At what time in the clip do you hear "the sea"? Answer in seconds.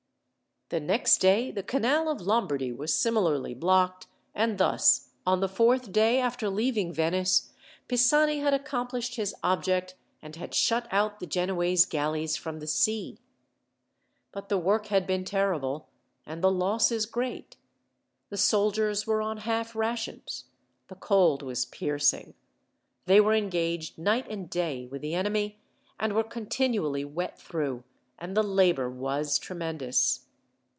12.61-13.17